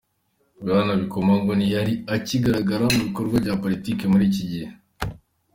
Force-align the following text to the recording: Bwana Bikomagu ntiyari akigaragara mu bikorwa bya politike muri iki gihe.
Bwana 0.61 0.91
Bikomagu 1.01 1.51
ntiyari 1.55 1.93
akigaragara 2.15 2.83
mu 2.93 2.99
bikorwa 3.05 3.35
bya 3.43 3.53
politike 3.63 4.03
muri 4.11 4.23
iki 4.29 4.43
gihe. 4.51 4.67